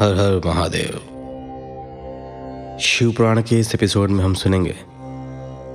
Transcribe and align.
हर 0.00 0.14
हर 0.14 0.40
महादेव। 0.46 0.98
शिव 2.80 3.12
पुराण 3.12 3.42
के 3.42 3.58
इस 3.58 3.74
एपिसोड 3.74 4.10
में 4.10 4.24
हम 4.24 4.34
सुनेंगे 4.34 4.74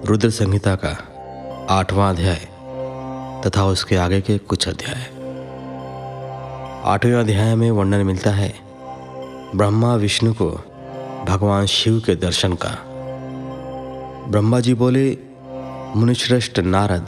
रुद्र 0.05 0.29
संहिता 0.29 0.75
का 0.75 0.91
आठवां 1.69 2.13
अध्याय 2.13 2.39
तथा 3.41 3.65
उसके 3.65 3.95
आगे 3.95 4.21
के 4.21 4.37
कुछ 4.37 4.67
अध्याय। 4.67 5.01
आठवें 6.85 7.13
अध्याय 7.13 7.55
में 7.55 7.71
वर्णन 7.71 8.05
मिलता 8.05 8.31
है, 8.31 8.53
ब्रह्मा 9.55 9.95
विष्णु 9.95 10.33
को 10.33 10.49
भगवान 11.27 11.65
शिव 11.65 11.99
के 11.99 12.15
दर्शन 12.15 12.53
का। 12.53 12.75
ब्रह्मा 14.29 14.59
जी 14.59 14.73
बोले, 14.73 15.17
मुनिश्रेष्ठ 15.95 16.59
नारद, 16.59 17.07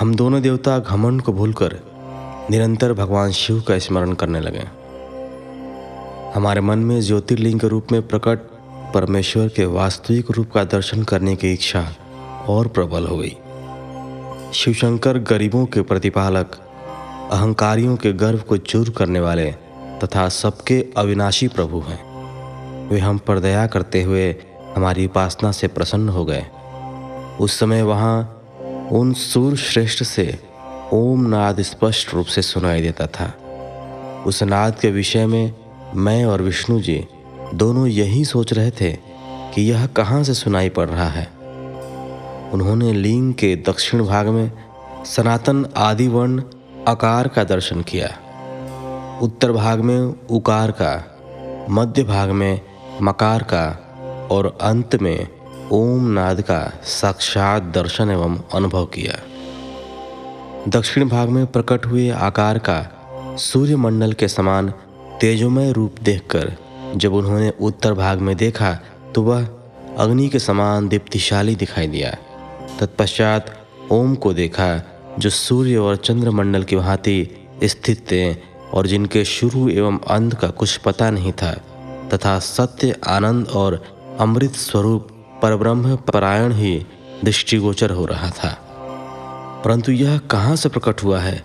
हम 0.00 0.14
दोनों 0.14 0.42
देवता 0.42 0.78
घमंड 0.78 1.22
को 1.22 1.32
भूलकर 1.32 1.78
निरंतर 2.50 2.92
भगवान 2.92 3.30
शिव 3.32 3.60
का 3.60 3.78
स्मरण 3.78 4.12
करने 4.12 4.40
लगे 4.40 4.77
हमारे 6.34 6.60
मन 6.60 6.78
में 6.78 7.00
ज्योतिर्लिंग 7.00 7.60
के 7.60 7.68
रूप 7.68 7.86
में 7.92 8.08
प्रकट 8.08 8.38
परमेश्वर 8.94 9.48
के 9.48 9.64
वास्तविक 9.64 10.30
रूप 10.30 10.50
का 10.50 10.64
दर्शन 10.64 11.02
करने 11.02 11.36
की 11.36 11.52
इच्छा 11.52 11.94
और 12.48 12.68
प्रबल 12.68 13.06
हो 13.06 13.16
गई। 13.16 13.36
शिवशंकर 14.54 15.18
गरीबों 15.18 15.66
के 15.66 15.82
प्रतिपालक, 15.82 16.54
अहंकारियों 17.32 17.96
के 17.96 18.12
गर्व 18.12 18.38
को 18.38 18.56
चूर 18.56 18.90
करने 18.90 19.20
वाले 19.20 19.52
तथा 20.04 20.28
सबके 20.28 20.86
अविनाशी 20.96 21.48
प्रभु 21.48 21.80
हैं। 21.80 22.88
वे 22.88 22.98
हम 22.98 23.18
पर 23.18 23.38
दया 23.38 23.66
करते 23.66 24.02
हुए 24.02 24.36
हमारी 24.76 25.06
उपासना 25.06 25.52
से 25.52 25.68
प्रसन्न 25.68 26.08
हो 26.08 26.24
गए। 26.24 26.44
उस 27.40 27.58
समय 27.58 27.82
वहाँ 27.82 28.42
उन 28.92 29.12
सूर 29.12 29.56
श्रेष्ठ 29.56 30.02
से 30.02 30.38
ओम 30.92 31.26
नाद 31.26 31.62
स्पष्ट 31.62 32.14
रूप 32.14 32.26
से 32.26 32.42
सुनाई 32.42 32.82
देता 32.82 33.06
था। 33.06 33.34
उस 34.26 34.42
नाद 34.42 34.78
के 34.80 34.90
विषय 34.90 35.26
में 35.26 35.54
मैं 35.98 36.24
और 36.24 36.42
विष्णु 36.42 36.80
जी 36.80 37.06
दोनों 37.54 37.86
यही 37.86 38.24
सोच 38.24 38.52
रहे 38.52 38.70
थे 38.70 38.92
कि 39.54 39.62
यह 39.62 39.86
कहाँ 39.86 40.24
से 40.24 40.34
सुनाई 40.34 40.68
पड़ 40.68 40.88
रहा 40.88 41.08
है। 41.08 41.26
उन्होंने 42.50 42.92
लिंग 42.92 43.34
के 43.34 43.56
दक्षिण 43.56 44.04
भाग 44.06 44.26
में 44.26 44.52
सनातन 45.04 45.66
आदि 45.76 46.08
वर्ण 46.08 46.42
आकार 46.88 47.28
का 47.28 47.44
दर्शन 47.44 47.82
किया। 47.82 48.08
उत्तर 49.22 49.52
भाग 49.52 49.80
में 49.80 50.14
उकार 50.30 50.70
का, 50.70 51.04
मध्य 51.70 52.04
भाग 52.04 52.30
में 52.30 52.60
मकार 53.02 53.42
का 53.42 53.66
और 54.30 54.58
अंत 54.60 54.96
में 54.96 55.28
ओम 55.72 56.04
नाद 56.04 56.40
का 56.40 56.80
साक्षात 56.84 57.62
दर्शन 57.62 58.10
एवं 58.10 58.40
अनुभव 58.54 58.84
किया। 58.84 59.18
दक्षिण 60.68 61.08
भाग 61.08 61.28
में 61.28 61.46
प्रकट 61.46 61.86
हुए 61.86 62.10
आकार 62.10 62.58
का 62.58 62.84
सूर्यमंडल 63.38 64.12
के 64.12 64.28
समान 64.28 64.72
तेजोमय 65.20 65.72
रूप 65.72 65.94
देखकर 66.02 66.52
जब 66.96 67.14
उन्होंने 67.14 67.52
उत्तर 67.60 67.92
भाग 67.92 68.18
में 68.18 68.36
देखा 68.36 68.78
तो 69.14 69.22
वह 69.22 69.48
अग्नि 69.98 70.28
के 70.28 70.38
समान 70.38 70.88
दीप्तिशाली 70.88 71.54
दिखाई 71.56 71.86
दिया। 71.86 72.16
तत्पश्चात 72.80 73.66
ओम 73.92 74.14
को 74.14 74.32
देखा, 74.32 74.82
जो 75.18 75.30
सूर्य 75.30 75.76
और 75.76 75.96
चंद्रमंडल 75.96 76.62
की 76.62 76.76
भांति 76.76 77.48
स्थित 77.64 78.10
थे 78.10 78.34
और 78.74 78.86
जिनके 78.86 79.24
शुरू 79.24 79.68
एवं 79.68 79.98
अंत 79.98 80.34
का 80.34 80.48
कुछ 80.48 80.76
पता 80.76 81.10
नहीं 81.10 81.32
था, 81.32 81.52
तथा 82.14 82.38
सत्य, 82.38 82.96
आनंद 83.06 83.48
और 83.48 83.84
अमृत 84.20 84.52
स्वरूप 84.52 85.08
परब्रह्म 85.42 85.96
परायण 85.96 86.52
ही 86.52 86.86
दृष्टिगोचर 87.24 87.90
हो 87.90 88.06
रहा 88.06 88.30
था। 88.30 88.50
परंतु 89.64 89.92
यह 89.92 90.18
कहाँ 90.18 90.56
से 90.56 90.68
प्रकट 90.68 91.04
हुआ 91.04 91.20
है? 91.20 91.42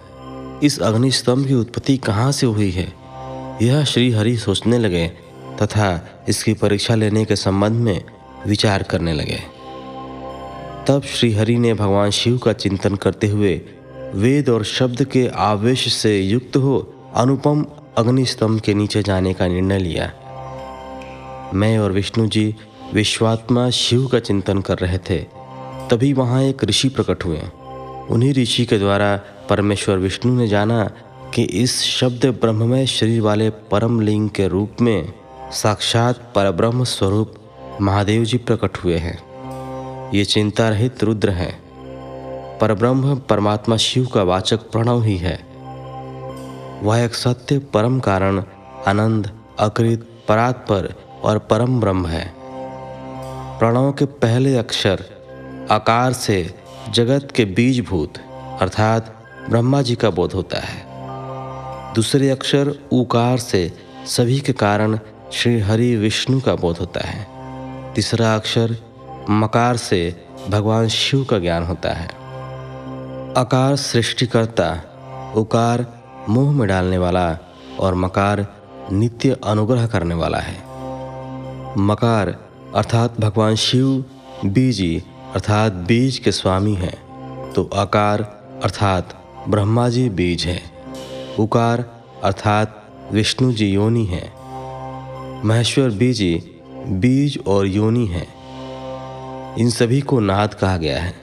इस 0.63 0.79
अग्निस्तंभ 0.79 1.47
की 1.47 1.53
उत्पत्ति 1.53 1.97
कहाँ 1.97 2.31
से 2.31 2.45
हुई 2.45 2.71
है? 2.71 3.02
यह 3.63 3.83
श्री 3.83 4.11
हरि 4.11 4.37
सोचने 4.37 4.77
लगे 4.77 5.07
तथा 5.61 6.09
इसकी 6.29 6.53
परीक्षा 6.53 6.95
लेने 6.95 7.25
के 7.25 7.35
संबंध 7.35 7.71
में 7.71 8.03
विचार 8.47 8.83
करने 8.83 9.13
लगे। 9.13 9.39
तब 10.87 11.01
श्री 11.03 11.33
हरि 11.33 11.57
ने 11.57 11.73
भगवान 11.73 12.09
शिव 12.09 12.37
का 12.37 12.53
चिंतन 12.53 12.95
करते 12.95 13.27
हुए 13.27 13.61
वेद 14.13 14.49
और 14.49 14.63
शब्द 14.63 15.03
के 15.03 15.27
आवेश 15.27 15.93
से 15.93 16.21
युक्त 16.21 16.55
हो 16.55 16.93
अनुपम 17.15 17.65
अग्निस्तंभ 17.97 18.59
के 18.59 18.73
नीचे 18.73 19.03
जाने 19.03 19.33
का 19.33 19.47
निर्णय 19.47 19.79
लिया। 19.79 20.11
मैं 21.53 21.77
और 21.77 21.91
विष्णु 21.91 22.27
जी 22.27 22.55
विश्वात्मा 22.93 23.69
शिव 23.69 24.07
का 24.07 24.19
चिंतन 24.19 24.61
कर 24.61 24.77
रहे 24.77 24.97
थे। 24.97 25.17
तभी 25.91 26.13
वहाँ 26.13 26.43
एक 26.43 26.63
ऋषि 26.63 26.89
प्रकट 26.89 27.25
हुए। 27.25 27.41
उन्हीं 28.09 28.33
ऋषि 28.33 28.65
के 28.65 28.77
द्वारा 28.77 29.21
परमेश्वर 29.49 29.97
विष्णु 29.97 30.33
ने 30.33 30.47
जाना 30.47 30.91
कि 31.33 31.43
इस 31.43 31.81
शब्द 31.81 32.25
ब्रह्ममय 32.25 32.85
शरीर 32.85 33.21
वाले 33.21 33.49
परम 33.49 33.99
लिंग 34.01 34.29
के 34.29 34.47
रूप 34.47 34.71
में 34.81 35.13
साक्षात 35.51 36.31
परब्रह्म 36.35 36.83
स्वरूप 36.83 37.35
महादेव 37.81 38.23
जी 38.23 38.37
प्रकट 38.37 38.77
हुए 38.77 38.97
हैं। 38.97 39.23
ये 40.13 40.25
चिंता 40.25 40.69
रहित 40.69 41.03
रुद्र 41.03 41.29
हैं। 41.29 41.63
परब्रह्म 42.57 43.15
परमात्मा 43.15 43.77
शिव 43.77 44.05
का 44.05 44.23
वाचक 44.23 44.57
प्रणव 44.57 45.03
ही 45.03 45.17
है। 45.17 45.45
वह 46.83 46.99
एक 46.99 47.15
सत्य 47.15 47.59
परम 47.59 47.99
कारण, 47.99 48.43
आनंद, 48.87 49.31
अकृत 49.59 50.07
परात्पर 50.27 50.93
और 51.23 51.37
परम 51.37 51.79
ब्रह्म 51.79 52.05
है। 52.05 52.33
प्रणव 53.59 53.91
के 53.91 54.05
पहले 54.05 54.57
अक्षर 54.57 55.05
आकार 55.71 56.13
से 56.13 56.55
जगत 56.89 57.27
के 57.35 57.45
बीजभूत, 57.45 58.13
अर्थात 58.61 59.25
ब्रह्मा 59.49 59.81
जी 59.81 59.95
का 59.95 60.09
बोध 60.09 60.31
होता 60.31 60.59
है। 60.59 60.92
दूसरे 61.95 62.29
अक्षर 62.29 62.73
उकार 62.91 63.37
से 63.37 63.71
सभी 64.07 64.39
के 64.39 64.53
कारण 64.53 64.99
श्री 65.31 65.59
हरि 65.59 65.95
विष्णु 65.95 66.39
का 66.41 66.55
बोध 66.55 66.77
होता 66.77 67.01
है। 67.07 67.93
तीसरा 67.93 68.35
अक्षर 68.35 68.75
मकार 69.29 69.77
से 69.77 70.25
भगवान 70.49 70.87
शिव 70.87 71.23
का 71.23 71.39
ज्ञान 71.39 71.63
होता 71.63 71.93
है। 71.93 72.07
अकार 73.37 73.75
सृष्टिकर्ता 73.75 74.69
उकार 75.35 75.85
मुँह 76.29 76.51
में 76.51 76.67
डालने 76.67 76.97
वाला 76.97 77.37
और 77.79 77.95
मकार 77.95 78.45
नित्य 78.91 79.37
अनुग्रह 79.43 79.87
करने 79.87 80.15
वाला 80.15 80.39
है। 80.39 80.57
मकार 81.77 82.35
अर्थात 82.75 83.19
भगवान 83.21 83.55
शिव, 83.55 84.05
बीजी 84.45 85.03
अर्थात 85.33 85.73
बीज 85.73 86.17
के 86.17 86.31
स्वामी 86.31 86.73
हैं 86.73 87.53
तो 87.53 87.69
आकार 87.75 88.21
अर्थात 88.63 89.17
ब्रह्मा 89.49 89.89
जी 89.89 90.09
बीज 90.09 90.45
है। 90.45 90.72
उकार 91.39 92.03
अर्थात 92.23 92.89
विष्णु 93.11 93.51
जी 93.51 93.67
योनि 93.67 94.05
हैं। 94.05 94.33
महेश्वर 95.45 95.89
बीजी 95.89 96.43
बीज 96.87 97.39
और 97.47 97.67
योनि 97.67 98.05
हैं। 98.05 98.27
इन 99.55 99.69
सभी 99.69 100.01
को 100.01 100.19
नाद 100.19 100.53
कहा 100.53 100.77
गया 100.77 101.01
है। 101.01 101.13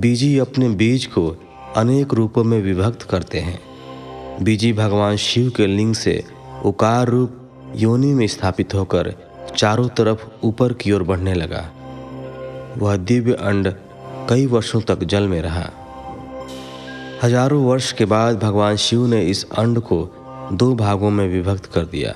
बीजी 0.00 0.38
अपने 0.38 0.68
बीज 0.68 1.06
को 1.06 1.36
अनेक 1.76 2.14
रूपों 2.14 2.44
में 2.44 2.62
विभक्त 2.62 3.02
करते 3.02 3.40
हैं। 3.40 3.60
बीजी 4.44 4.72
भगवान 4.72 5.16
शिव 5.16 5.52
के 5.56 5.66
लिंग 5.66 5.94
से 5.94 6.24
उकार 6.64 7.08
रूप 7.08 7.36
योनि 7.76 8.06
में 8.06 8.26
स्थापित 8.26 8.74
होकर 8.74 9.14
चारों 9.56 9.88
तरफ़ 9.88 10.46
ऊपर 10.46 10.72
की 10.72 10.92
ओर 10.92 11.02
बढ़ने 11.02 11.34
लगा। 11.34 11.70
वह 12.78 12.96
दिव्य 12.96 13.32
अंड 13.32 13.74
कई 14.28 14.46
वर्षों 14.46 14.80
तक 14.80 15.04
जल 15.04 15.22
में 15.22 15.42
रहा। 15.42 15.70
हज़ारों 17.24 17.64
वर्ष 17.64 17.92
के 17.92 18.04
बाद 18.04 18.38
भगवान 18.38 18.76
शिव 18.76 19.06
ने 19.06 19.22
इस 19.22 19.46
अंड 19.58 19.80
को 19.80 20.08
दो 20.52 20.74
भागों 20.74 21.10
में 21.10 21.28
विभक्त 21.28 21.66
कर 21.66 21.84
दिया। 21.84 22.12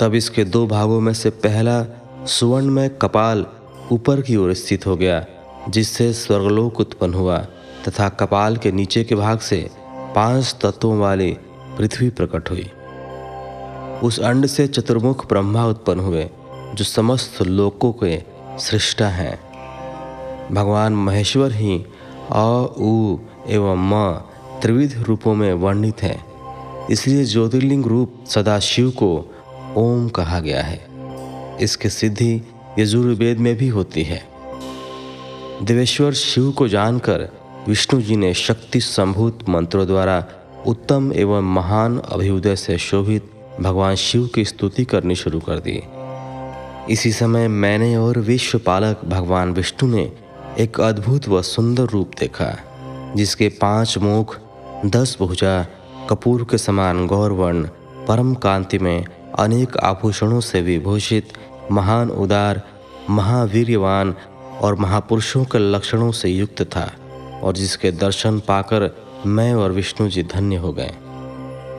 तब 0.00 0.14
इसके 0.14 0.44
दो 0.44 0.66
भागों 0.66 1.00
में 1.00 1.14
से 1.14 1.30
पहला 1.30 1.86
सुवर्णमय 2.26 2.88
कपाल 2.88 3.46
ऊपर 3.92 4.20
की 4.20 4.36
ओर 4.36 4.54
स्थित 4.54 4.86
हो 4.86 4.96
गया, 4.96 5.26
जिससे 5.68 6.12
स्वर्गलोक 6.12 6.80
उत्पन्न 6.80 7.14
हुआ, 7.14 7.38
तथा 7.88 8.08
कपाल 8.08 8.56
के 8.56 8.72
नीचे 8.72 9.04
के 9.04 9.14
भाग 9.14 9.38
से 9.38 9.70
पाँच 10.14 10.56
तत्वों 10.62 10.98
वाली 10.98 11.36
पृथ्वी 11.78 12.10
प्रकट 12.10 12.50
हुई। 12.50 12.70
उस 14.02 14.20
अंड 14.20 14.46
से 14.46 14.66
चतुर्मुख 14.66 15.28
ब्रह्मा 15.28 15.66
उत्पन्न 15.66 16.00
हुए, 16.00 16.30
जो 16.74 16.84
समस्त 16.84 17.42
लोकों 17.42 17.92
के 17.92 18.22
सृष्टा 18.58 19.08
हैं। 19.08 19.40
भगवान 20.52 20.92
महेश्वर 20.92 21.52
ही 21.52 21.84
अ, 22.30 22.74
उ 22.78 23.16
एवं 23.48 23.76
म 23.76 24.12
त्रिविध 24.62 25.04
रूपों 25.08 25.34
में 25.34 25.52
वर्णित 25.52 26.02
हैं। 26.02 26.24
इसलिए 26.90 27.24
ज्योतिर्लिंग 27.24 27.86
रूप 27.86 28.14
सदाशिव 28.26 28.90
को 28.90 29.34
ओम 29.76 30.08
कहा 30.08 30.40
गया 30.40 30.62
है। 30.62 30.86
इसकी 31.60 31.88
सिद्धि 31.88 32.42
यजुर्वेद 32.78 33.38
में 33.38 33.56
भी 33.56 33.68
होती 33.68 34.02
है। 34.02 34.22
देवेश्वर 35.62 36.12
शिव 36.12 36.50
को 36.50 36.68
जानकर 36.68 37.28
विष्णु 37.68 38.02
जी 38.02 38.16
ने 38.16 38.34
शक्ति 38.34 38.80
संभूत 38.80 39.48
मंत्रों 39.48 39.86
द्वारा 39.86 40.24
उत्तम 40.66 41.12
एवं 41.12 41.42
महान 41.42 41.98
अभ्युदय 41.98 42.56
से 42.56 42.78
शोभित 42.78 43.30
भगवान 43.60 43.94
शिव 43.94 44.30
की 44.34 44.44
स्तुति 44.44 44.84
करनी 44.84 45.14
शुरू 45.14 45.40
कर 45.40 45.58
दी। 45.58 45.82
इसी 46.92 47.12
समय 47.12 47.48
मैंने 47.48 47.96
और 47.96 48.18
विश्वपालक 48.18 49.00
भगवान 49.04 49.52
विष्णु 49.52 49.90
ने 49.90 50.12
एक 50.58 50.80
अद्भुत 50.80 51.28
व 51.28 51.42
सुंदर 51.42 51.84
रूप 51.84 52.10
देखा। 52.20 52.56
जिसके 53.16 53.48
पाँच 53.48 53.98
मुख, 53.98 54.38
दस 54.86 55.16
भुजा, 55.20 55.66
कपूर 56.10 56.46
के 56.50 56.58
समान 56.58 57.06
गौरवर्ण, 57.06 57.68
परम 58.08 58.34
कांति 58.34 58.78
में 58.78 59.04
अनेक 59.38 59.76
आभूषणों 59.76 60.40
से 60.40 60.60
विभूषित, 60.60 61.32
महान 61.72 62.10
उदार, 62.10 62.62
महावीर्यवान 63.10 64.14
और 64.60 64.74
महापुरुषों 64.74 65.44
के 65.44 65.58
लक्षणों 65.58 66.12
से 66.12 66.28
युक्त 66.28 66.62
था 66.62 66.92
और 67.42 67.52
जिसके 67.52 67.92
दर्शन 67.92 68.38
पाकर 68.38 68.96
मैं 69.26 69.54
और 69.54 69.72
विष्णु 69.72 70.08
जी 70.08 70.22
धन्य 70.22 70.56
हो 70.56 70.72
गए। 70.72 70.92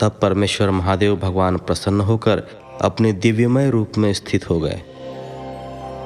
तब 0.01 0.19
परमेश्वर 0.21 0.71
महादेव 0.71 1.15
भगवान 1.15 1.57
प्रसन्न 1.57 2.01
होकर 2.01 2.44
अपने 2.81 3.13
दिव्यमय 3.13 3.69
रूप 3.69 3.91
में 3.97 4.13
स्थित 4.13 4.50
हो 4.50 4.59
गए। 4.59 4.81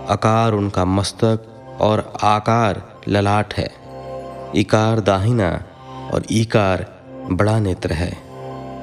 आकार 0.09 0.53
उनका 0.53 0.85
मस्तक 0.85 1.45
और 1.81 2.13
आकार 2.23 2.95
ललाट 3.07 3.53
है। 3.53 3.86
इकार 4.55 4.99
दाहिना 4.99 5.63
और 6.13 6.23
ईकार 6.31 7.03
बड़ा 7.31 7.59
नेत्र 7.59 7.93
है। 7.93 8.17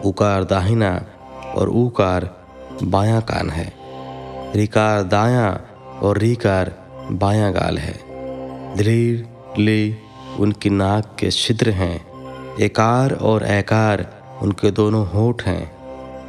उकार 0.04 0.44
दाहिना 0.44 1.02
और 1.54 1.68
ऊकार 1.68 2.44
बायां 2.82 3.20
कान 3.20 3.50
है। 3.50 3.72
रिकार 4.56 5.02
दायां 5.02 5.54
और 5.98 6.18
रिकार 6.18 6.72
बायां 7.10 7.54
गाल 7.54 7.78
है। 7.78 7.94
धीर 8.76 9.28
ले, 9.58 9.96
उनकी 10.38 10.70
नाक 10.70 11.16
के 11.18 11.30
छिद्र 11.30 11.70
हैं। 11.70 12.06
एकार 12.60 13.12
और 13.12 13.44
एकार 13.44 14.22
उनके 14.42 14.70
दोनों 14.70 15.06
होठ 15.06 15.42
हैं। 15.42 15.74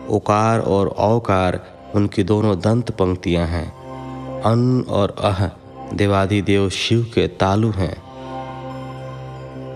उकार 0.07 0.59
और 0.59 0.87
औकार 0.87 1.79
उनकी 1.95 2.23
दोनों 2.23 2.59
दंत 2.59 2.91
पंक्तियाँ 2.91 3.47
हैं। 3.47 3.85
अन 4.41 4.85
और 4.89 5.15
अह 5.19 5.49
देवादि 5.93 6.41
देव 6.41 6.69
शिव 6.69 7.11
के 7.15 7.27
तालु 7.27 7.71
हैं। 7.71 8.04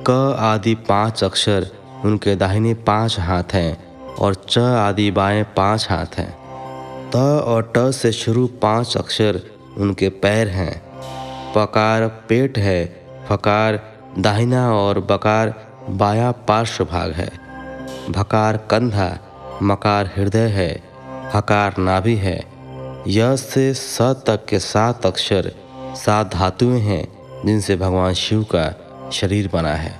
क 0.09 0.35
आदि 0.39 0.75
पाँच 0.75 1.23
अक्षर, 1.23 1.67
उनके 2.05 2.35
दाहिने 2.35 2.73
पाँच 2.73 3.19
हाथ 3.19 3.43
हैं 3.53 3.77
और 4.15 4.35
च 4.49 4.57
आदि 4.57 5.11
बाएँ 5.11 5.43
पाँच 5.43 5.87
हाथ 5.89 6.17
हैं। 6.17 6.31
त 7.11 7.15
और 7.45 7.73
ट 7.77 7.91
से 7.91 8.11
शुरू 8.11 8.47
पाँच 8.47 8.97
अक्षर 8.97 9.41
उनके 9.77 10.09
पैर 10.09 10.47
हैं। 10.47 10.81
पकार 11.55 12.07
पेट 12.07 12.57
है, 12.57 13.05
फकार 13.29 13.79
दाहिना 14.19 14.73
और 14.73 14.99
बकार 14.99 15.53
बाया 15.89 16.31
पार्श्व 16.31 16.85
भाग 16.85 17.11
है। 17.11 17.29
भकार 18.09 18.57
कंधा, 18.57 19.19
मकार 19.63 20.11
हृदय 20.17 20.47
है 20.47 20.83
हकार 21.33 21.75
नाभि 21.79 22.15
है। 22.15 22.43
यह 23.07 23.35
से 23.35 23.73
स 23.73 24.01
तक 24.01 24.45
के 24.45 24.59
सात 24.59 25.05
अक्षर, 25.05 25.51
सात 25.95 26.33
धातुएँ 26.33 26.79
हैं 26.79 27.07
जिनसे 27.45 27.75
भगवान 27.75 28.13
शिव 28.13 28.43
का 28.43 28.88
शरीर 29.11 29.49
बना 29.53 29.73
है। 29.73 29.99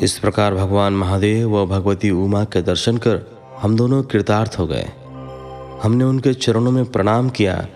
इस 0.00 0.18
प्रकार 0.18 0.54
भगवान 0.54 0.92
महादेव 0.92 1.56
व 1.56 1.66
भगवती 1.66 2.10
उमा 2.10 2.44
के 2.44 2.62
दर्शन 2.62 2.96
कर 2.96 3.20
हम 3.62 3.76
दोनों 3.76 4.02
कृतार्थ 4.02 4.56
हो 4.58 4.66
गए। 4.66 4.88
हमने 5.82 6.04
उनके 6.04 6.34
चरणों 6.34 6.70
में 6.70 6.84
प्रणाम 6.84 7.30
किया। 7.30 7.66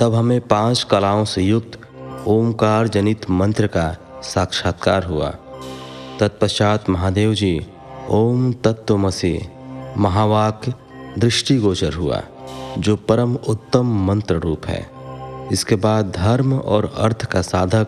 तब 0.00 0.14
हमें 0.14 0.40
पाँच 0.40 0.82
कलाओं 0.82 1.24
से 1.24 1.42
युक्त 1.42 1.80
ओमकार 2.26 2.88
जनित 2.88 3.30
मंत्र 3.30 3.66
का 3.66 3.96
साक्षात्कार 4.22 5.04
हुआ। 5.04 5.34
तत्पश्चात 6.20 6.90
महादेव 6.90 7.34
जी, 7.34 7.66
ओम 8.10 8.52
तत्वमसी 8.52 9.40
महावाक्य 9.96 10.74
दृष्टिगोचर 11.18 11.92
हुआ, 11.92 12.22
जो 12.78 12.96
परम 12.96 13.34
उत्तम 13.34 14.06
मंत्र 14.06 14.34
रूप 14.34 14.66
है। 14.66 14.90
इसके 15.52 15.76
बाद 15.76 16.10
धर्म 16.10 16.58
और 16.58 16.94
अर्थ 16.98 17.24
का 17.24 17.42
साधक, 17.42 17.86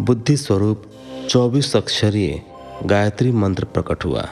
बुद्धि 0.00 0.36
स्वरूप 0.36 0.82
चौबीस 1.28 1.76
अक्षरीय 1.76 2.42
गायत्री 2.84 3.32
मंत्र 3.32 3.64
प्रकट 3.64 4.04
हुआ, 4.04 4.28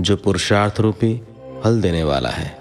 जो 0.00 0.16
पुरुषार्थ 0.16 0.80
रूपी 0.80 1.22
फल 1.64 1.80
देने 1.80 2.04
वाला 2.04 2.28
है। 2.28 2.56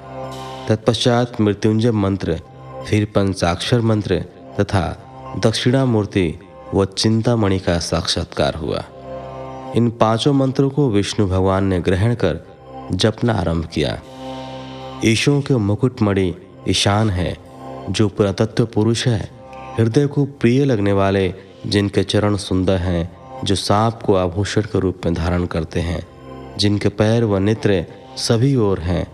तत्पश्चात 0.70 1.42
मृत्युंजय 1.42 1.92
मंत्र, 1.92 2.40
फिर 2.88 3.06
पंचाक्षर 3.06 3.82
मंत्र 3.82 4.26
तथा 4.60 5.10
दक्षिणामूर्ति 5.40 6.40
व 6.74 6.86
चिंतामणि 6.86 7.60
का 7.60 7.80
साक्षात्कार 7.80 8.56
हुआ। 8.56 8.84
इन 9.76 9.90
पाँचों 9.90 10.34
मंत्रों 10.34 10.70
को 10.70 10.90
विष्णु 10.90 11.28
भगवान 11.28 11.64
ने 11.64 11.80
ग्रहण 11.80 12.16
कर 12.16 12.40
जपना 12.92 13.34
आरंभ 13.34 13.66
किया। 13.66 14.02
ईशो 15.06 15.42
के 15.42 15.58
मुकुटमणि 15.58 16.36
ईशान 16.70 17.10
है, 17.10 17.38
जो 17.90 18.10
पुरातत्व 18.10 18.66
पुरुष 18.66 19.08
है। 19.08 19.30
हृदय 19.80 20.08
को 20.08 20.26
प्रिय 20.26 20.66
लगने 20.66 20.94
वाले, 20.94 21.34
जिनके 21.68 22.04
चरण 22.04 22.36
सुंदर 22.36 22.78
हैं 22.78 23.23
जो 23.44 23.56
सांप 23.56 24.02
को 24.06 24.16
आभूषण 24.16 24.62
के 24.62 24.80
रूप 24.80 25.02
में 25.06 25.14
धारण 25.14 25.46
करते 25.46 25.80
हैं, 25.80 26.08
जिनके 26.58 26.90
पैर 26.90 27.24
व 27.24 27.38
नेत्र 27.38 27.86
सभी 28.18 28.56
ओर 28.56 28.80
हैं 28.80 29.08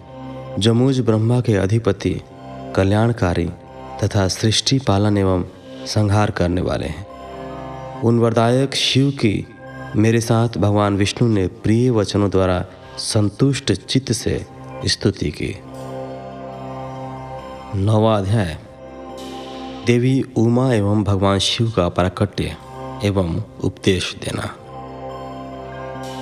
जमुज 0.60 1.00
ब्रह्मा 1.00 1.42
के 1.42 1.56
अधिपति, 1.56 2.22
कल्याणकारी 2.76 3.50
तथा 4.04 4.28
सृष्टि 4.28 4.80
पालन 4.80 5.18
एवं 5.18 5.44
संहार 5.86 6.32
करने 6.32 6.62
वाले 6.62 6.86
हैं। 6.86 7.08
उन 8.02 8.20
वरदायक 8.20 8.76
शिव 8.76 9.10
की 9.12 9.48
मेरे 9.96 10.22
साथ 10.22 10.50
भगवान 10.58 10.98
विष्णु 10.98 11.30
ने 11.30 11.48
प्रिय 11.48 11.90
वचनों 11.90 12.30
द्वारा 12.30 12.66
संतुष्ट 12.98 13.72
चित्त 13.72 14.12
से 14.12 14.46
स्तुति 14.86 15.32
की। 15.32 15.56
नवा 17.76 18.18
अध्याय 18.18 18.58
देवी 19.88 20.24
उमा 20.38 20.74
एवं 20.74 21.04
भगवान 21.04 21.40
शिव 21.40 21.72
का 21.72 21.90
प्राकट्य। 21.90 22.56
एवं 23.04 23.44
उपदेश 23.64 24.16
देना। 24.16 24.56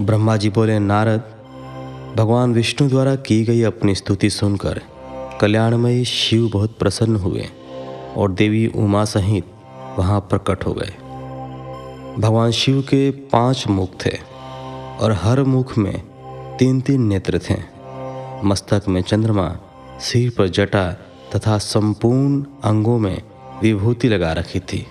ब्रह्मा 0.02 0.38
जी 0.38 0.50
बोले, 0.50 0.80
नारद, 0.80 1.24
भगवान 2.18 2.54
विष्णु 2.54 2.90
द्वारा 2.90 3.16
की 3.16 3.44
गई 3.44 3.62
अपनी 3.62 3.96
स्तुति 3.96 4.30
सुनकर 4.30 4.82
कल्याणमयी 5.42 6.06
शिव 6.06 6.50
बहुत 6.54 6.78
प्रसन्न 6.78 7.16
हुए 7.16 7.46
और 8.18 8.32
देवी 8.32 8.68
उमा 8.68 9.06
सहित 9.06 9.46
वहाँ 10.00 10.20
प्रकट 10.20 10.66
हो 10.66 10.74
गए। 10.74 10.94
भगवान 12.20 12.52
शिव 12.52 12.82
के 12.82 13.12
पाँच 13.12 13.68
मुख 13.68 13.90
थे 14.06 14.18
और 15.00 15.12
हर 15.12 15.44
मुख 15.44 15.78
में 15.78 16.02
तीन 16.60 16.82
तीन 16.82 17.02
नेत्र 17.02 17.40
थे। 17.50 17.56
मस्तक 18.44 18.84
में 18.88 19.02
चंद्रमा, 19.02 19.58
सिर 20.00 20.32
पर 20.38 20.48
जटा 20.48 20.92
तथा 21.36 21.58
संपूर्ण 21.58 22.46
अंगों 22.64 23.00
में 23.00 23.22
विभूति 23.62 24.08
लगा 24.08 24.34
रखी 24.34 24.60
थी। 24.60 24.88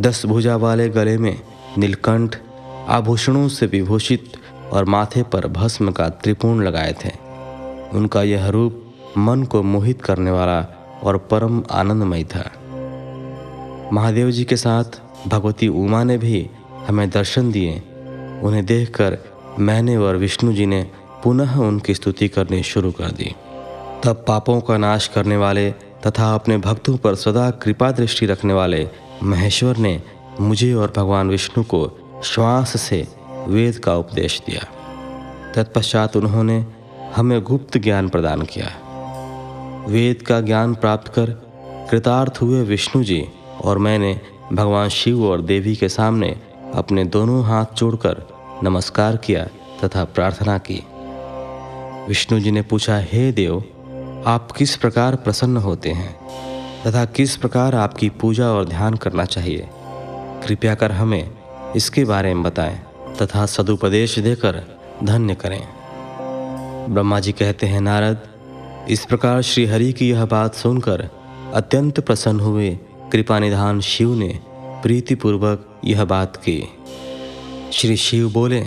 दस 0.00 0.26
भुजा 0.26 0.56
वाले 0.56 0.88
गले 0.88 1.18
में 1.18 1.40
नीलकंठ, 1.78 2.36
आभूषणों 2.88 3.48
से 3.48 3.66
विभूषित 3.66 4.32
और 4.72 4.84
माथे 4.84 5.22
पर 5.22 5.46
भस्म 5.46 5.92
का 5.92 6.08
त्रिपूर्ण 6.08 6.64
लगाए 6.64 6.94
थे। 7.04 7.10
उनका 7.92 8.22
यह 8.22 8.48
रूप 8.48 8.94
मन 9.18 9.42
को 9.42 9.62
मोहित 9.62 10.02
करने 10.02 10.30
वाला 10.30 10.66
और 11.02 11.18
परम 11.18 11.62
आनंदमय 11.70 12.24
था। 12.24 12.50
महादेव 13.92 14.30
जी 14.30 14.44
के 14.44 14.56
साथ 14.56 14.84
भगवती 15.28 15.68
उमा 15.68 16.04
ने 16.04 16.18
भी 16.18 16.50
हमें 16.86 17.10
दर्शन 17.10 17.52
दिए। 17.52 17.82
उन्हें 18.42 18.66
देखकर 18.66 19.18
मैंने 19.58 19.96
और 19.96 20.16
विष्णु 20.16 20.52
जी 20.52 20.66
ने 20.66 20.90
पुनः 21.24 21.56
उनकी 21.56 21.94
स्तुति 21.94 22.28
करनी 22.28 22.62
शुरू 22.62 22.92
कर 22.92 23.10
दी। 23.10 23.34
तब 24.04 24.24
पापों 24.28 24.60
का 24.60 24.76
नाश 24.76 25.08
करने 25.08 25.36
वाले 25.36 25.70
तथा 26.06 26.34
अपने 26.34 26.58
भक्तों 26.58 26.96
पर 26.96 27.14
सदा 27.14 27.50
कृपा 27.50 27.90
दृष्टि 27.90 28.26
रखने 28.26 28.52
वाले 28.52 28.88
महेश्वर 29.22 29.76
ने 29.76 30.02
मुझे 30.40 30.74
और 30.74 30.92
भगवान 30.96 31.28
विष्णु 31.28 31.64
को 31.64 31.98
श्वास 32.24 32.80
से 32.80 33.08
वेद 33.48 33.78
का 33.78 33.94
उपदेश 33.94 34.42
दिया। 34.46 34.62
तत्पश्चात 35.52 36.16
उन्होंने 36.16 36.66
हमें 37.16 37.42
गुप्त 37.42 37.78
ज्ञान 37.78 38.08
प्रदान 38.08 38.42
किया। 38.42 38.66
वेद 39.88 40.22
का 40.22 40.40
ज्ञान 40.40 40.74
प्राप्त 40.74 41.08
कर 41.08 41.30
कृतार्थ 41.90 42.38
हुए 42.42 42.62
विष्णु 42.62 43.04
जी 43.04 43.28
और 43.64 43.78
मैंने 43.78 44.20
भगवान 44.52 44.88
शिव 44.88 45.24
और 45.24 45.40
देवी 45.40 45.76
के 45.76 45.88
सामने 45.88 46.40
अपने 46.74 47.04
दोनों 47.04 47.44
हाथ 47.44 47.66
जोड़कर 47.76 48.28
नमस्कार 48.62 49.16
किया 49.16 49.44
तथा 49.84 50.04
प्रार्थना 50.04 50.58
की। 50.58 50.82
विष्णु 52.08 52.40
जी 52.40 52.50
ने 52.50 52.62
पूछा, 52.62 52.98
हे 52.98 53.32
देव, 53.32 53.64
आप 54.26 54.52
किस 54.52 54.76
प्रकार 54.76 55.16
प्रसन्न 55.16 55.56
होते 55.56 55.90
हैं? 55.90 56.15
तथा 56.86 57.04
किस 57.04 57.36
प्रकार 57.36 57.74
आपकी 57.74 58.08
पूजा 58.08 58.46
और 58.46 58.64
ध्यान 58.64 58.94
करना 58.94 59.24
चाहिए। 59.24 59.68
कृपया 60.46 60.74
कर 60.74 60.92
हमें 60.92 61.30
इसके 61.76 62.04
बारे 62.04 62.34
में 62.34 62.42
बताएँ 62.42 62.78
तथा 63.22 63.46
सदुपदेश 63.46 64.18
देकर 64.18 64.62
धन्य 65.04 65.34
करें। 65.34 65.68
ब्रह्मा 66.94 67.20
जी 67.20 67.32
कहते 67.32 67.66
हैं, 67.66 67.80
नारद, 67.80 68.28
इस 68.90 69.04
प्रकार 69.04 69.42
श्री 69.42 69.66
हरि 69.66 69.92
की 69.92 70.10
यह 70.10 70.24
बात 70.24 70.54
सुनकर 70.54 71.08
अत्यंत 71.54 72.00
प्रसन्न 72.00 72.40
हुए 72.40 72.78
कृपा 73.12 73.38
निधान 73.38 73.80
शिव 73.80 74.14
ने 74.14 74.40
प्रीतिपूर्वक 74.82 75.80
यह 75.84 76.04
बात 76.04 76.36
की। 76.36 76.68
श्री 77.72 77.96
शिव 77.96 78.32
बोले, 78.32 78.60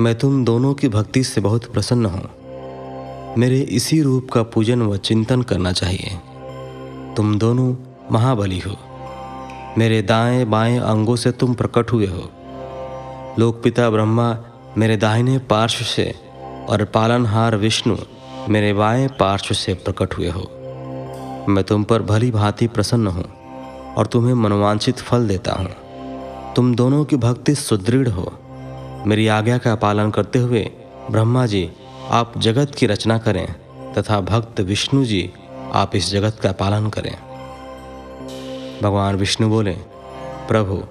मैं 0.00 0.14
तुम 0.14 0.44
दोनों 0.44 0.74
की 0.74 0.88
भक्ति 0.88 1.24
से 1.24 1.40
बहुत 1.40 1.72
प्रसन्न 1.72 2.06
हूँ। 2.06 2.28
मेरे 3.38 3.60
इसी 3.60 4.02
रूप 4.02 4.30
का 4.30 4.42
पूजन 4.42 4.82
व 4.82 4.96
चिंतन 4.96 5.42
करना 5.42 5.72
चाहिए। 5.72 6.33
तुम 7.16 7.38
दोनों 7.38 7.74
महाबली 8.12 8.58
हो। 8.58 8.76
मेरे 9.78 10.02
दाएँ 10.02 10.44
बाएँ 10.44 10.78
अंगों 10.78 11.16
से 11.16 11.30
तुम 11.30 11.54
प्रकट 11.54 11.92
हुए 11.92 12.06
हो। 12.06 12.30
लोकपिता 13.38 13.90
ब्रह्मा, 13.90 14.38
मेरे 14.78 14.96
दाहिने 14.96 15.38
पार्श्व 15.38 15.84
से 15.84 16.14
और 16.68 16.84
पालनहार 16.84 17.56
विष्णु, 17.56 17.96
मेरे 18.48 18.72
बाएँ 18.72 19.08
पार्श्व 19.08 19.54
से 19.54 19.74
प्रकट 19.74 20.18
हुए 20.18 20.28
हो। 20.28 20.50
मैं 21.48 21.64
तुम 21.64 21.84
पर 21.84 22.02
भली 22.02 22.30
भांति 22.30 22.66
प्रसन्न 22.66 23.06
हूँ 23.06 23.24
और 23.94 24.06
तुम्हें 24.06 24.34
मनोवांछित 24.34 24.96
फल 24.96 25.28
देता 25.28 25.52
हूँ। 25.52 25.70
तुम 26.54 26.74
दोनों 26.74 27.04
की 27.04 27.16
भक्ति 27.16 27.54
सुदृढ़ 27.54 28.08
हो। 28.08 28.32
मेरी 29.06 29.28
आज्ञा 29.28 29.58
का 29.58 29.74
पालन 29.74 30.10
करते 30.10 30.38
हुए 30.38 30.70
ब्रह्मा 31.10 31.46
जी, 31.46 31.70
आप 32.10 32.38
जगत 32.38 32.74
की 32.74 32.86
रचना 32.86 33.18
करें 33.18 33.54
तथा 33.92 34.20
भक्त 34.20 34.60
विष्णु 34.60 35.04
जी 35.04 35.32
आप 35.74 35.96
इस 35.96 36.10
जगत 36.10 36.38
का 36.42 36.52
पालन 36.52 36.88
करें। 36.88 37.12
भगवान 38.82 39.16
विष्णु 39.16 39.48
बोले, 39.48 39.72
प्रभु, 40.48 40.82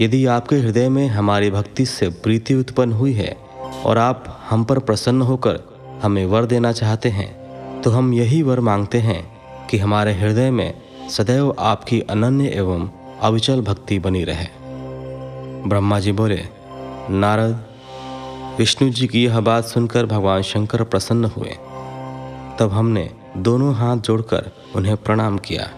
यदि 0.00 0.24
आपके 0.26 0.56
हृदय 0.56 0.88
में 0.88 1.06
हमारी 1.08 1.50
भक्ति 1.50 1.86
से 1.86 2.08
प्रीति 2.08 2.54
उत्पन्न 2.54 2.92
हुई 2.92 3.12
है 3.12 3.36
और 3.84 3.98
आप 3.98 4.24
हम 4.50 4.64
पर 4.64 4.78
प्रसन्न 4.78 5.22
होकर 5.22 5.60
हमें 6.02 6.24
वर 6.26 6.44
देना 6.44 6.72
चाहते 6.72 7.08
हैं 7.08 7.80
तो 7.82 7.90
हम 7.90 8.12
यही 8.14 8.42
वर 8.42 8.60
मांगते 8.60 8.98
हैं 8.98 9.22
कि 9.70 9.78
हमारे 9.78 10.12
हृदय 10.14 10.50
में 10.50 10.74
सदैव 11.10 11.54
आपकी 11.58 12.00
अनन्य 12.00 12.48
एवं 12.48 12.88
अविचल 13.22 13.60
भक्ति 13.60 13.98
बनी 13.98 14.24
रहे। 14.24 14.46
ब्रह्मा 15.68 15.98
जी 16.00 16.12
बोले, 16.12 16.42
नारद, 17.10 17.64
विष्णु 18.58 18.90
जी 18.90 19.06
की 19.06 19.24
यह 19.24 19.40
बात 19.40 19.64
सुनकर 19.64 20.06
भगवान 20.06 20.42
शंकर 20.42 20.82
प्रसन्न 20.84 21.24
हुए। 21.24 21.56
तब 22.58 22.70
हमने 22.72 23.10
दोनों 23.36 23.74
हाथ 23.74 23.96
जोड़कर 23.96 24.50
उन्हें 24.76 24.96
प्रणाम 24.96 25.38
किया। 25.38 25.70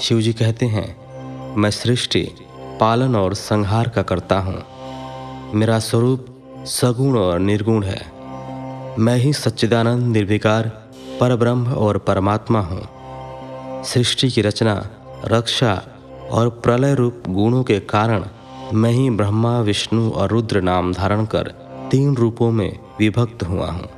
शिव 0.00 0.20
जी 0.20 0.32
कहते 0.32 0.66
हैं, 0.66 0.96
मैं 1.56 1.70
सृष्टि, 1.70 2.30
पालन 2.80 3.16
और 3.16 3.34
संहार 3.34 3.88
का 3.88 4.02
करता 4.02 4.38
हूँ। 4.38 4.64
मेरा 5.54 5.78
स्वरूप 5.78 6.26
सगुण 6.66 7.18
और 7.18 7.38
निर्गुण 7.38 7.82
है। 7.82 8.12
मैं 8.98 9.16
ही 9.16 9.32
सच्चिदानंद, 9.32 10.16
निर्विकार, 10.16 10.68
परब्रह्म 11.20 11.72
और 11.72 11.98
परमात्मा 11.98 12.60
हूँ। 12.60 12.88
सृष्टि 13.84 14.30
की 14.30 14.42
रचना, 14.42 14.90
रक्षा 15.24 15.82
और 16.30 16.48
प्रलय 16.48 16.94
रूप 16.94 17.22
गुणों 17.28 17.62
के 17.62 17.80
कारण 17.80 18.24
मैं 18.74 18.90
ही 18.90 19.10
ब्रह्मा, 19.10 19.60
विष्णु 19.60 20.10
और 20.10 20.28
रुद्र 20.28 20.60
नाम 20.60 20.92
धारण 20.92 21.24
कर 21.24 21.54
तीन 21.90 22.16
रूपों 22.16 22.50
में 22.50 22.78
विभक्त 22.98 23.42
हुआ 23.42 23.70
हूँ। 23.70 23.88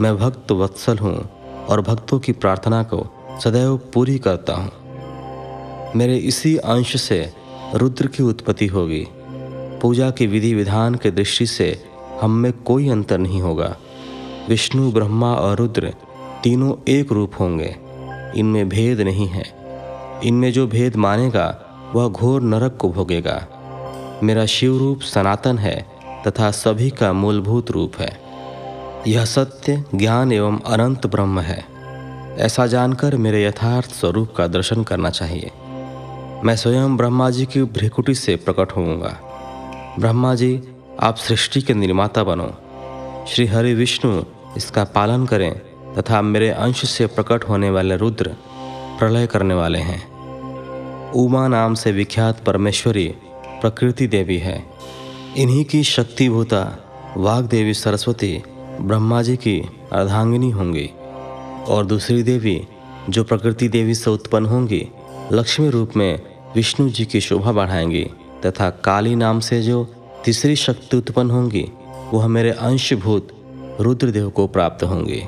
मैं 0.00 0.16
भक्त, 0.16 0.52
वत्सल 0.52 0.98
हूँ। 0.98 1.43
और 1.68 1.80
भक्तों 1.80 2.18
की 2.18 2.32
प्रार्थना 2.32 2.82
को 2.82 3.06
सदैव 3.44 3.76
पूरी 3.76 4.18
करता 4.18 4.54
हूँ। 4.54 4.72
मेरे 5.96 6.16
इसी 6.16 6.56
अंश 6.56 7.00
से 7.00 7.32
रुद्र 7.74 8.06
की 8.06 8.22
उत्पत्ति 8.22 8.66
होगी। 8.66 9.06
पूजा 9.82 10.10
की 10.10 10.26
विधि 10.26 10.54
विधान 10.54 10.94
के 10.94 11.10
दृष्टि 11.10 11.46
से 11.46 11.84
हम 12.20 12.30
में 12.30 12.52
कोई 12.52 12.88
अंतर 12.88 13.18
नहीं 13.18 13.42
होगा। 13.42 13.76
विष्णु, 14.48 14.92
ब्रह्मा 14.92 15.34
और 15.34 15.56
रुद्र 15.56 15.94
तीनों 16.44 16.74
एक 16.88 17.12
रूप 17.12 17.32
होंगे। 17.40 17.76
इनमें 18.36 18.68
भेद 18.68 19.00
नहीं 19.00 19.26
है। 19.26 19.44
इनमें 20.24 20.52
जो 20.52 20.66
भेद 20.66 20.96
मानेगा, 20.96 21.60
वह 21.94 22.08
घोर 22.08 22.42
नरक 22.42 22.76
को 22.76 22.88
भोगेगा। 22.88 23.48
मेरा 24.22 24.46
शिव 24.46 24.78
रूप 24.78 25.00
सनातन 25.00 25.58
है 25.58 25.86
तथा 26.26 26.50
सभी 26.50 26.90
का 26.90 27.12
मूलभूत 27.12 27.70
रूप 27.70 27.92
है। 27.98 28.23
यह 29.06 29.24
सत्य, 29.24 29.84
ज्ञान 29.94 30.32
एवं 30.32 30.60
अनंत 30.60 31.06
ब्रह्म 31.06 31.40
है। 31.40 31.64
ऐसा 32.38 32.66
जानकर 32.66 33.16
मेरे 33.16 33.44
यथार्थ 33.44 33.90
स्वरूप 33.90 34.34
का 34.36 34.46
दर्शन 34.46 34.84
करना 34.84 35.10
चाहिए। 35.10 35.50
मैं 36.44 36.56
स्वयं 36.56 36.96
ब्रह्मा 36.96 37.30
जी 37.30 37.46
की 37.46 37.62
भ्रिकुटी 37.62 38.14
से 38.14 38.36
प्रकट 38.36 38.72
होऊँगा। 38.72 39.18
ब्रह्मा 39.98 40.34
जी, 40.34 40.62
आप 41.00 41.16
सृष्टि 41.16 41.62
के 41.62 41.74
निर्माता 41.74 42.24
बनो। 42.24 42.54
श्री 43.28 43.46
हरि 43.46 43.74
विष्णु, 43.74 44.22
इसका 44.56 44.84
पालन 44.84 45.26
करें 45.26 45.60
तथा 45.98 46.22
मेरे 46.22 46.50
अंश 46.50 46.90
से 46.90 47.06
प्रकट 47.06 47.44
होने 47.44 47.70
वाले 47.70 47.96
रुद्र 47.96 48.36
प्रलय 48.98 49.26
करने 49.26 49.54
वाले 49.54 49.78
हैं। 49.78 50.14
उमा 51.10 51.48
नाम 51.48 51.74
से 51.74 51.92
विख्यात 51.92 52.44
परमेश्वरी 52.44 53.14
प्रकृति 53.60 54.06
देवी 54.06 54.38
है। 54.38 54.64
इन्हीं 55.36 55.64
की 55.64 55.84
शक्तिभूता 55.84 56.76
वाग 57.16 57.44
देवी 57.44 57.74
सरस्वती 57.74 58.42
ब्रह्मा 58.80 59.22
जी 59.22 59.36
की 59.36 59.60
अर्धांगिनी 59.92 60.50
होंगी 60.50 60.90
और 61.68 61.86
दूसरी 61.86 62.22
देवी, 62.22 62.66
जो 63.08 63.24
प्रकृति 63.24 63.68
देवी 63.68 63.94
से 63.94 64.10
उत्पन्न 64.10 64.46
होंगी, 64.46 64.88
लक्ष्मी 65.32 65.70
रूप 65.70 65.90
में 65.96 66.22
विष्णु 66.54 66.88
जी 66.88 67.04
की 67.04 67.20
शोभा 67.20 67.52
बढ़ाएँगी 67.52 68.10
तथा 68.46 68.70
काली 68.70 69.16
नाम 69.16 69.40
से 69.40 69.62
जो 69.62 69.94
तीसरी 70.24 70.56
शक्ति 70.56 70.96
उत्पन्न 70.96 71.30
होंगी, 71.30 71.68
वह 72.12 72.26
मेरे 72.26 72.50
अंशभूत 72.50 73.28
रुद्रदेव 73.80 74.30
को 74.30 74.46
प्राप्त 74.46 74.84
होंगी। 74.84 75.22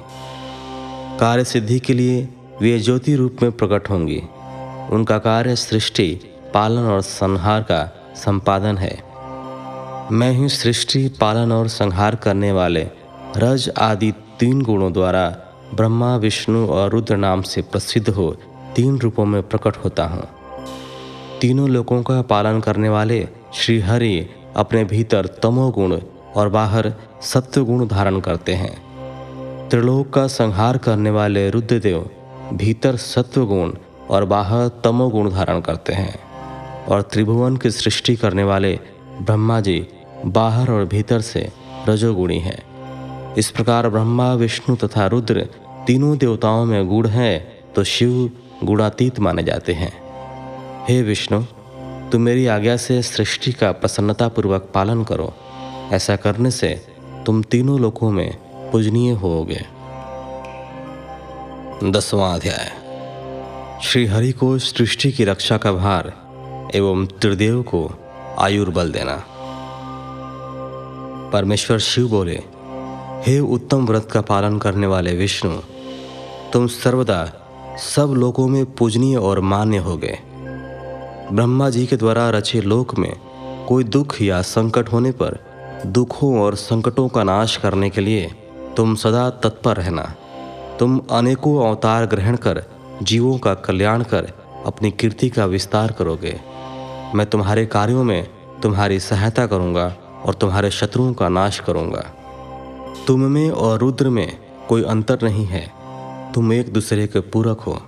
कार्य 1.20 1.44
सिद्धि 1.44 1.78
के 1.78 1.92
लिए 1.92 2.28
वे 2.62 2.78
ज्योति 2.78 3.14
रूप 3.14 3.36
में 3.42 3.52
प्रकट 3.52 3.90
होंगी। 3.90 4.22
उनका 4.90 5.18
कार्य 5.18 5.56
सृष्टि, 5.56 6.20
पालन 6.54 6.82
और 6.82 7.00
संहार 7.00 7.62
का 7.62 8.12
संपादन 8.16 8.78
है। 8.78 9.02
मैं 10.12 10.32
ही 10.32 10.48
सृष्टि, 10.48 11.08
पालन 11.08 11.52
और 11.52 11.68
संहार 11.68 12.14
करने 12.14 12.52
वाले 12.52 12.86
रज 13.36 13.70
आदि 13.78 14.12
तीन 14.40 14.60
गुणों 14.62 14.92
द्वारा 14.92 15.28
ब्रह्मा, 15.74 16.16
विष्णु 16.16 16.66
और 16.66 16.90
रुद्र 16.90 17.16
नाम 17.16 17.42
से 17.42 17.62
प्रसिद्ध 17.62 18.08
हो, 18.08 18.30
तीन 18.76 18.98
रूपों 18.98 19.24
में 19.24 19.42
प्रकट 19.42 19.76
होता 19.76 20.04
हूँ। 20.04 20.28
तीनों 21.40 21.68
लोगों 21.68 22.02
का 22.02 22.20
पालन 22.22 22.60
करने 22.60 22.88
वाले 22.88 23.28
श्री 23.54 23.78
हरि 23.80 24.26
अपने 24.56 24.84
भीतर 24.84 25.26
तमोगुण 25.42 25.98
और 26.36 26.48
बाहर 26.48 26.92
सत्य 27.22 27.60
गुण 27.60 27.86
धारण 27.86 28.20
करते 28.20 28.54
हैं। 28.54 29.68
त्रिलोक 29.68 30.10
का 30.10 30.26
संहार 30.26 30.78
करने 30.78 31.10
वाले 31.10 31.48
रुद्रदेव 31.50 32.08
भीतर 32.52 32.96
सत्व 32.96 33.46
गुण 33.46 33.72
और 34.10 34.24
बाहर 34.24 34.68
तमोगुण 34.84 35.30
धारण 35.30 35.60
करते 35.60 35.92
हैं 35.92 36.14
और 36.86 37.02
त्रिभुवन 37.02 37.56
की 37.56 37.70
सृष्टि 37.70 38.16
करने 38.16 38.44
वाले 38.44 38.78
ब्रह्मा 39.20 39.60
जी 39.60 39.86
बाहर 40.26 40.70
और 40.70 40.84
भीतर 40.84 41.20
से 41.20 41.48
रजोगुणी 41.88 42.38
हैं। 42.38 42.75
इस 43.36 43.50
प्रकार 43.50 43.88
ब्रह्मा, 43.88 44.32
विष्णु 44.34 44.76
तथा 44.76 45.06
रुद्र 45.06 45.48
तीनों 45.86 46.16
देवताओं 46.18 46.64
में 46.64 46.88
गुण 46.88 47.06
है 47.06 47.38
तो 47.74 47.84
शिव 47.84 48.30
गुणातीत 48.64 49.18
माने 49.20 49.42
जाते 49.42 49.72
हैं। 49.72 49.92
हे 50.88 51.02
विष्णु 51.02 51.42
तुम 52.12 52.22
मेरी 52.22 52.46
आज्ञा 52.46 52.76
से 52.76 53.02
सृष्टि 53.02 53.52
का 53.52 53.72
प्रसन्नतापूर्वक 53.72 54.70
पालन 54.74 55.04
करो। 55.04 55.32
ऐसा 55.92 56.16
करने 56.16 56.50
से 56.50 56.68
तुम 57.26 57.42
तीनों 57.42 57.80
लोकों 57.80 58.10
में 58.10 58.30
पूजनीय 58.72 59.12
होोगे 59.12 59.60
दसवां 61.84 62.34
अध्याय। 62.34 62.72
श्री 63.84 64.06
हरि 64.06 64.32
को 64.32 64.58
सृष्टि 64.58 65.12
की 65.12 65.24
रक्षा 65.24 65.56
का 65.56 65.72
भार 65.72 66.12
एवं 66.74 67.06
त्रिदेव 67.06 67.62
को 67.62 67.88
आयुर्बल 68.38 68.92
देना। 68.92 69.22
परमेश्वर 71.32 71.78
शिव 71.78 72.08
बोले 72.08 72.42
हे 73.26 73.38
उत्तम 73.40 73.86
व्रत 73.86 74.08
का 74.12 74.20
पालन 74.20 74.58
करने 74.58 74.86
वाले 74.86 75.12
विष्णु, 75.12 75.56
तुम 76.52 76.66
सर्वदा 76.66 77.18
सब 77.84 78.12
लोगों 78.16 78.46
में 78.48 78.64
पूजनीय 78.72 79.16
और 79.16 79.40
मान्य 79.42 79.78
हो 79.78 79.96
गए 79.96 80.18
ब्रह्मा 81.32 81.68
जी 81.70 81.86
के 81.86 81.96
द्वारा 81.96 82.28
रचे 82.30 82.60
लोक 82.60 82.94
में 82.98 83.12
कोई 83.68 83.84
दुख 83.84 84.20
या 84.22 84.40
संकट 84.42 84.92
होने 84.92 85.10
पर 85.12 85.38
दुखों 85.86 86.38
और 86.40 86.54
संकटों 86.54 87.08
का 87.08 87.24
नाश 87.24 87.56
करने 87.56 87.90
के 87.90 88.00
लिए 88.00 88.30
तुम 88.76 88.94
सदा 88.94 89.28
तत्पर 89.30 89.76
रहना। 89.76 90.02
तुम 90.78 91.00
अनेकों 91.10 91.56
अवतार 91.68 92.06
ग्रहण 92.06 92.36
कर 92.36 92.62
जीवों 93.02 93.38
का 93.38 93.54
कल्याण 93.54 94.02
कर 94.02 94.32
अपनी 94.66 94.90
कीर्ति 94.90 95.28
का 95.28 95.46
विस्तार 95.46 95.92
करोगे। 95.92 96.40
मैं 97.14 97.26
तुम्हारे 97.26 97.66
कार्यों 97.66 98.04
में 98.04 98.28
तुम्हारी 98.62 99.00
सहायता 99.00 99.46
करूँगा 99.46 99.94
और 100.24 100.34
तुम्हारे 100.34 100.70
शत्रुओं 100.70 101.12
का 101.12 101.28
नाश 101.28 101.60
करूँगा। 101.60 102.04
तुम 103.06 103.20
में 103.20 103.50
और 103.50 103.78
रुद्र 103.78 104.08
में 104.08 104.38
कोई 104.68 104.82
अंतर 104.82 105.18
नहीं 105.22 105.46
है। 105.46 105.72
तुम 106.32 106.52
एक 106.52 106.72
दूसरे 106.72 107.06
के 107.06 107.20
पूरक 107.20 107.60
हो। 107.60 107.80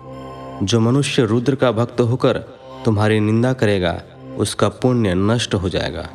जो 0.63 0.81
मनुष्य 0.81 1.23
रुद्र 1.23 1.55
का 1.55 1.73
भक्त 1.73 2.01
होकर 2.01 2.39
तुम्हारी 2.85 3.21
निंदा 3.21 3.53
करेगा, 3.53 4.03
उसका 4.39 4.69
पुण्य 4.69 5.15
नष्ट 5.15 5.55
हो 5.55 5.69
जाएगा 5.69 6.09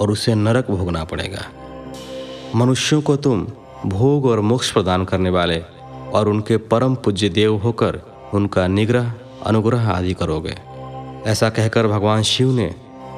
और 0.00 0.10
उसे 0.10 0.34
नरक 0.34 0.70
भोगना 0.70 1.04
पड़ेगा। 1.04 1.42
मनुष्यों 2.56 3.02
को 3.02 3.16
तुम 3.16 3.46
भोग 3.86 4.26
और 4.26 4.40
मोक्ष 4.40 4.70
प्रदान 4.70 5.04
करने 5.04 5.30
वाले 5.30 5.62
और 6.12 6.28
उनके 6.28 6.56
परम 6.56 6.94
पूज्य 6.94 7.28
देव 7.28 7.56
होकर 7.56 8.00
उनका 8.34 8.66
निग्रह, 8.66 9.12
अनुग्रह 9.46 9.90
आदि 9.90 10.14
करोगे। 10.14 10.54
ऐसा 11.26 11.50
कहकर 11.50 11.86
भगवान 11.86 12.22
शिव 12.22 12.52
ने 12.52 12.74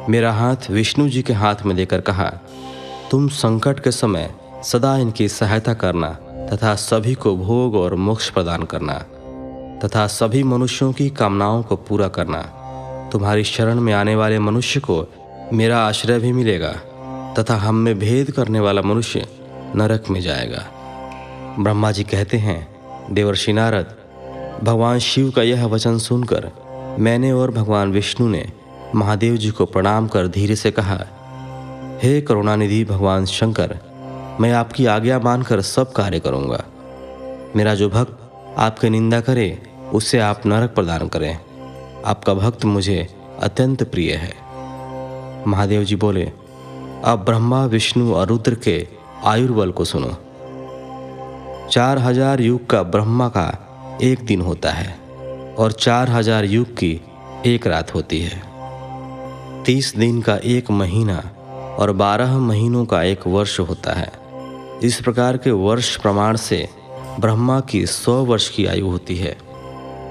मेरा 0.08 0.32
हाथ 0.32 0.70
विष्णु 0.70 1.08
जी 1.08 1.22
के 1.22 1.32
हाथ 1.32 1.54
में 1.66 1.76
देकर 1.76 2.00
कहा, 2.00 2.32
तुम 3.10 3.28
संकट 3.28 3.80
के 3.80 3.90
समय 3.90 4.34
सदा 4.66 4.96
इनकी 4.96 5.28
सहायता 5.28 5.75
करना, 5.75 6.08
तथा 6.52 6.75
सभी 6.75 7.14
को 7.14 7.37
भोग 7.37 7.75
और 7.75 7.94
मोक्ष 7.94 8.30
प्रदान 8.30 8.62
करना, 8.62 8.94
तथा 9.85 10.06
सभी 10.06 10.42
मनुष्यों 10.42 10.92
की 10.92 11.08
कामनाओं 11.11 11.62
को 11.62 11.76
पूरा 11.76 12.08
करना। 12.08 12.40
तुम्हारी 13.12 13.44
शरण 13.44 13.80
में 13.80 13.92
आने 13.92 14.16
वाले 14.16 14.38
मनुष्य 14.38 14.80
को 14.80 15.06
मेरा 15.52 15.78
आश्रय 15.78 16.18
भी 16.18 16.32
मिलेगा, 16.32 16.73
तथा 17.38 17.56
हम 17.56 17.75
में 17.75 17.99
भेद 17.99 18.30
करने 18.30 18.61
वाला 18.61 18.82
मनुष्य 18.82 19.26
नरक 19.76 20.11
में 20.11 20.20
जाएगा। 20.20 20.66
ब्रह्मा 21.58 21.92
जी 21.92 22.04
कहते 22.04 22.38
हैं, 22.38 22.66
देवर्षि 23.11 23.52
नारद, 23.52 23.94
भगवान 24.62 24.99
शिव 24.99 25.30
का 25.30 25.42
यह 25.42 25.66
वचन 25.66 25.99
सुनकर 25.99 26.50
मैंने 26.99 27.32
और 27.32 27.50
भगवान 27.50 27.92
विष्णु 27.92 28.28
ने 28.28 28.46
महादेव 28.94 29.37
जी 29.37 29.50
को 29.50 29.64
प्रणाम 29.66 30.08
कर 30.08 30.28
धीरे 30.28 30.56
से 30.56 30.70
कहा, 30.70 31.04
हे 32.02 32.20
करुणानिधि 32.20 32.85
भगवान 32.85 33.25
शंकर 33.25 33.78
मैं 34.40 34.52
आपकी 34.52 34.87
आज्ञा 34.87 35.19
मानकर 35.19 35.61
सब 35.61 35.93
कार्य 35.93 36.21
करूँगा। 36.21 36.64
मेरा 37.57 37.75
जो 37.75 37.88
भक्त 37.88 38.57
आपकी 38.59 38.88
निंदा 38.90 39.21
करे 39.21 39.47
उससे 39.93 40.19
आप 40.19 40.47
नरक 40.47 40.75
प्रदान 40.75 41.09
करें। 41.09 41.38
आपका 42.05 42.35
भक्त 42.35 42.64
मुझे 42.64 43.07
अत्यंत 43.43 43.83
प्रिय 43.83 44.12
है। 44.12 44.33
महादेव 45.47 45.85
जी 45.85 45.97
बोले, 45.97 46.25
अब 47.05 47.25
ब्रह्मा, 47.26 47.64
विष्णु 47.64 48.12
और 48.14 48.26
रुद्र 48.28 48.55
के 48.55 48.87
आयुर्बल 49.25 49.71
को 49.71 49.85
सुनो। 49.85 50.11
चार 51.71 51.99
हज़ार 51.99 52.40
युग 52.40 52.66
का 52.66 52.83
ब्रह्मा 52.83 53.28
का 53.28 53.47
एक 54.02 54.25
दिन 54.25 54.40
होता 54.40 54.71
है 54.71 54.95
और 55.59 55.73
चार 55.73 56.11
हज़ार 56.11 56.45
युग 56.45 56.75
की 56.75 57.00
एक 57.47 57.66
रात 57.66 57.95
होती 57.95 58.21
है। 58.21 58.43
तीस 59.64 59.97
दिन 59.97 60.21
का 60.23 60.37
एक 60.37 60.71
महीना 60.71 61.23
और 61.78 61.93
बारह 61.93 62.38
महीनों 62.38 62.85
का 62.85 63.02
एक 63.02 63.26
वर्ष 63.26 63.59
होता 63.61 63.93
है। 63.93 64.25
इस 64.83 65.00
प्रकार 65.00 65.37
के 65.37 65.50
वर्ष 65.50 65.97
प्रमाण 65.97 66.37
से 66.37 66.68
ब्रह्मा 67.21 67.61
की 67.61 67.87
सौ 67.87 68.25
वर्ष 68.25 68.49
की 68.49 68.66
आयु 68.66 68.87
होती 68.87 69.16
है 69.16 69.33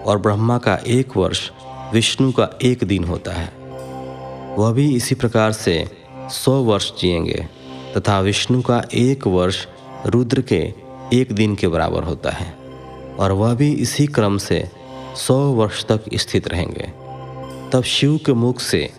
और 0.05 0.17
ब्रह्मा 0.17 0.57
का 0.57 0.75
एक 0.88 1.17
वर्ष 1.17 1.51
विष्णु 1.93 2.31
का 2.31 2.50
एक 2.63 2.84
दिन 2.84 3.03
होता 3.03 3.31
है। 3.31 3.51
वह 4.57 4.72
भी 4.72 4.95
इसी 4.95 5.15
प्रकार 5.15 5.51
से 5.51 5.91
सौ 6.31 6.51
वर्ष 6.51 6.91
जिएँगे 7.01 7.48
तथा 7.98 8.19
विष्णु 8.19 8.62
का 8.62 8.84
एक 8.93 9.27
वर्ष 9.27 9.67
रुद्र 10.05 10.41
के 10.41 10.74
एक 11.13 11.34
दिन 11.34 11.55
के 11.55 11.67
बराबर 11.67 12.03
होता 12.03 12.29
है 12.29 12.51
और 13.19 13.31
वह 13.31 13.53
भी 13.53 13.72
इसी 13.72 14.07
क्रम 14.07 14.38
से 14.38 14.69
सौ 15.15 15.38
वर्ष 15.38 15.86
तक 15.86 16.03
स्थित 16.13 16.48
रहेंगे। 16.48 16.91
तब 17.72 17.84
शिव 17.84 18.19
के 18.25 18.34
मुख 18.34 18.60
से 18.60 18.89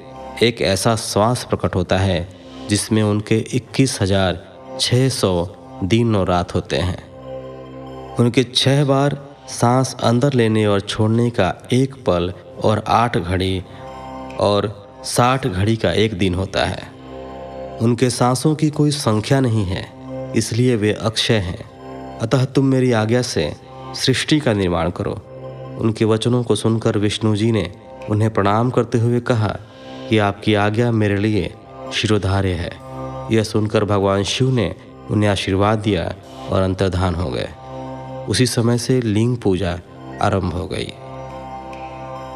एक 0.43 0.63
ऐसा 0.63 0.97
श्वास 0.97 1.45
प्रकट 1.45 1.75
होता 1.75 1.99
है 1.99 2.29
जिसमें 2.69 3.03
उनके 3.03 3.39
इक्कीस 3.39 4.03
हज़ार 4.03 4.46
छः 4.81 5.09
सौ 5.09 5.49
दिन 5.85 6.17
और 6.17 6.29
रात 6.29 6.55
होते 6.55 6.77
हैं। 6.77 8.17
उनके 8.17 8.45
छह 8.45 8.85
बार 8.85 9.37
सांस 9.49 9.97
अंदर 10.03 10.33
लेने 10.33 10.67
और 10.67 10.81
छोड़ने 10.81 11.31
का 11.31 11.69
एक 11.73 11.95
पल 11.95 12.33
और 12.65 12.85
आठ 12.89 13.17
घड़ी 13.19 13.65
और 14.41 14.89
साठ 15.05 15.47
घड़ी 15.47 15.77
का 15.77 15.93
एक 15.93 16.19
दिन 16.19 16.35
होता 16.35 16.65
है। 16.65 16.89
उनके 17.79 18.11
सांसों 18.11 18.55
की 18.55 18.71
कोई 18.71 18.91
संख्या 18.91 19.41
नहीं 19.41 19.65
है, 19.65 19.93
इसलिए 20.37 20.77
वे 20.77 20.93
अक्षय 20.93 21.35
हैं। 21.35 22.19
अतः 22.19 22.45
तुम 22.45 22.65
मेरी 22.65 22.93
आज्ञा 22.93 23.23
से 23.23 23.57
सृष्टि 23.95 24.41
का 24.41 24.53
निर्माण 24.53 24.91
करो। 24.91 25.13
उनके 25.81 26.05
वचनों 26.05 26.43
को 26.43 26.55
सुनकर 26.55 26.99
विष्णु 26.99 27.37
जी 27.37 27.53
ने 27.53 27.73
उन्हें 28.11 28.35
प्रणाम 28.35 28.71
करते 28.71 28.99
हुए 28.99 29.21
कहा 29.21 29.57
कि 30.09 30.19
आपकी 30.19 30.55
आज्ञा 30.55 30.91
मेरे 30.91 31.17
लिए 31.17 31.55
शिरोधार्य 31.93 32.53
है। 32.53 32.86
यह 33.31 33.43
सुनकर 33.43 33.85
भगवान 33.85 34.23
शिव 34.23 34.51
ने 34.51 34.75
उन्हें 35.11 35.31
आशीर्वाद 35.31 35.79
दिया 35.79 36.15
और 36.51 36.63
अंतर्धान 36.63 37.15
हो 37.15 37.31
गए। 37.31 37.49
उसी 38.29 38.47
समय 38.47 38.79
से 38.79 39.01
लिंग 39.01 39.37
पूजा 39.37 39.79
आरंभ 40.23 40.53
हो 40.53 40.67
गई। 40.67 40.93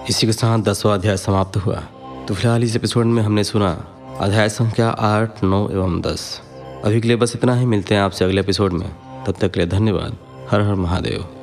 इसी 0.09 0.27
के 0.27 0.33
साथ 0.33 0.59
दसवा 0.59 0.95
अध्याय 0.95 1.17
समाप्त 1.17 1.57
हुआ। 1.57 1.83
तो 2.29 2.35
फ़िलहाल 2.35 2.65
इस 2.65 2.77
एपिसोड 2.77 3.07
में 3.07 3.23
हमने 3.23 3.45
सुना 3.45 3.87
अध्याय 4.21 4.49
संख्या 4.49 4.89
आठ, 4.89 5.45
नौ 5.45 5.69
एवं 5.69 6.01
दस। 6.01 6.41
अभी 6.85 7.01
के 7.01 7.09
लिए 7.09 7.17
बस 7.17 7.33
इतना 7.37 7.55
ही, 7.55 7.67
मिलते 7.67 7.95
हैं 7.95 8.03
आपसे 8.03 8.25
अगले 8.25 8.41
एपिसोड 8.41 8.73
में। 8.73 8.91
तब 9.27 9.35
तक 9.41 9.51
के 9.51 9.61
लिए 9.61 9.69
धन्यवाद। 9.69 10.17
हर 10.51 10.61
हर 10.61 10.75
महादेव। 10.75 11.40